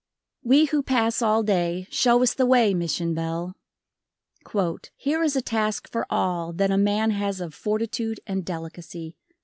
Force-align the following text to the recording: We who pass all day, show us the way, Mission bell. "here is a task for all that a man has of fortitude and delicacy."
We 0.41 0.65
who 0.65 0.81
pass 0.81 1.21
all 1.21 1.43
day, 1.43 1.85
show 1.91 2.23
us 2.23 2.33
the 2.33 2.47
way, 2.47 2.73
Mission 2.73 3.13
bell. 3.13 3.53
"here 4.95 5.21
is 5.21 5.35
a 5.35 5.43
task 5.43 5.87
for 5.91 6.07
all 6.09 6.53
that 6.53 6.71
a 6.71 6.75
man 6.79 7.11
has 7.11 7.39
of 7.39 7.53
fortitude 7.53 8.19
and 8.25 8.43
delicacy." 8.43 9.15